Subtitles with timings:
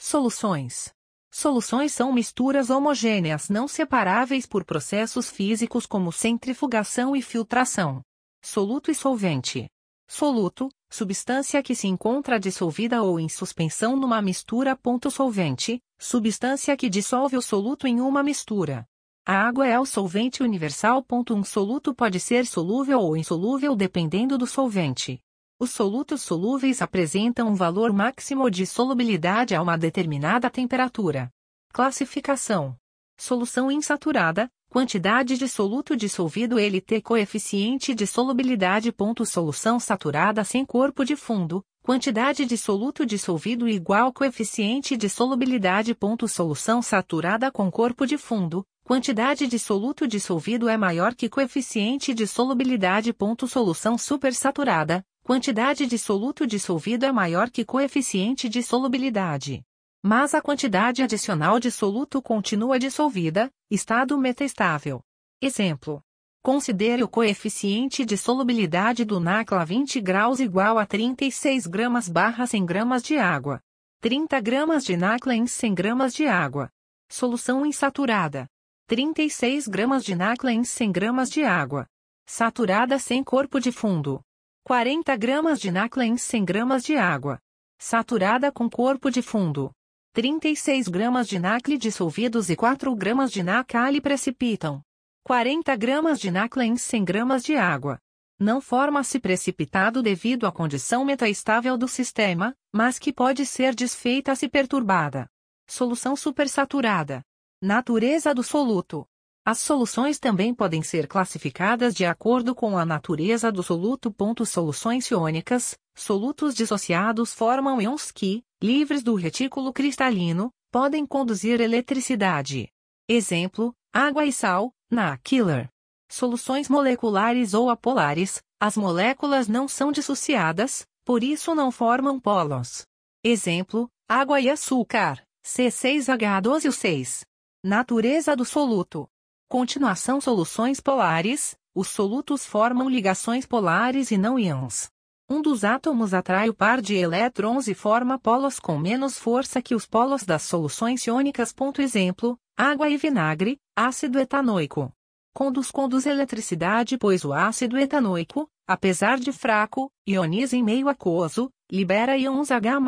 [0.00, 0.94] soluções.
[1.32, 8.00] Soluções são misturas homogêneas não separáveis por processos físicos como centrifugação e filtração.
[8.40, 9.68] Soluto e solvente.
[10.06, 14.78] Soluto, substância que se encontra dissolvida ou em suspensão numa mistura.
[15.10, 18.86] Solvente, substância que dissolve o soluto em uma mistura.
[19.26, 21.04] A água é o solvente universal.
[21.30, 25.20] Um soluto pode ser solúvel ou insolúvel dependendo do solvente.
[25.58, 31.28] Os solutos solúveis apresentam um valor máximo de solubilidade a uma determinada temperatura.
[31.72, 32.76] Classificação:
[33.16, 38.92] Solução insaturada, quantidade de soluto dissolvido LT coeficiente de solubilidade.
[39.24, 45.96] Solução saturada sem corpo de fundo, quantidade de soluto dissolvido igual coeficiente de solubilidade.
[46.26, 52.26] Solução saturada com corpo de fundo, quantidade de soluto dissolvido é maior que coeficiente de
[52.26, 53.14] solubilidade.
[53.46, 59.62] Solução supersaturada, quantidade de soluto dissolvido é maior que coeficiente de solubilidade.
[60.06, 65.00] Mas a quantidade adicional de soluto continua dissolvida, estado metastável.
[65.40, 66.02] Exemplo.
[66.42, 72.46] Considere o coeficiente de solubilidade do NaCl a 20 graus igual a 36 gramas barra
[72.46, 73.62] 100 gramas de água.
[74.02, 76.68] 30 gramas de NaCl em 100 gramas de água.
[77.08, 78.46] Solução insaturada.
[78.86, 81.86] 36 gramas de NaCl em 100 gramas de água.
[82.26, 84.20] Saturada sem corpo de fundo.
[84.64, 87.40] 40 gramas de NaCl em 100 gramas de água.
[87.78, 89.72] Saturada com corpo de fundo.
[90.14, 94.80] 36 gramas de NaCl dissolvidos e 4 gramas de NaCl precipitam.
[95.24, 97.98] 40 gramas de NaCl em 100 gramas de água.
[98.38, 104.48] Não forma-se precipitado devido à condição metaestável do sistema, mas que pode ser desfeita se
[104.48, 105.26] perturbada.
[105.66, 107.20] Solução supersaturada.
[107.60, 109.04] Natureza do soluto.
[109.46, 114.14] As soluções também podem ser classificadas de acordo com a natureza do soluto.
[114.46, 122.70] Soluções iônicas, solutos dissociados formam íons que, livres do retículo cristalino, podem conduzir eletricidade.
[123.06, 125.68] Exemplo: água e sal, na Killer.
[126.10, 132.86] Soluções moleculares ou apolares, as moléculas não são dissociadas, por isso não formam polos.
[133.22, 137.26] Exemplo: água e açúcar, C6H12O6.
[137.62, 139.06] Natureza do soluto.
[139.48, 144.88] Continuação soluções polares, os solutos formam ligações polares e não íons.
[145.28, 149.74] Um dos átomos atrai o par de elétrons e forma polos com menos força que
[149.74, 151.54] os polos das soluções iônicas.
[151.78, 154.92] Exemplo, água e vinagre, ácido etanoico.
[155.34, 162.16] Conduz conduz eletricidade pois o ácido etanoico, apesar de fraco, ioniza em meio aquoso, libera
[162.16, 162.78] íons H+.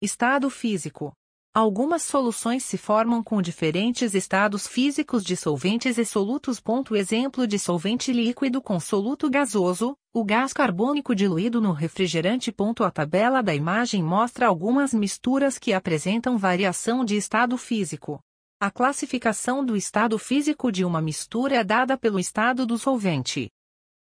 [0.00, 1.12] Estado físico.
[1.54, 6.62] Algumas soluções se formam com diferentes estados físicos de solventes e solutos.
[6.92, 12.54] Exemplo de solvente líquido com soluto gasoso, o gás carbônico diluído no refrigerante.
[12.80, 18.18] A tabela da imagem mostra algumas misturas que apresentam variação de estado físico.
[18.58, 23.50] A classificação do estado físico de uma mistura é dada pelo estado do solvente.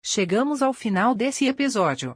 [0.03, 2.15] Chegamos ao final desse episódio.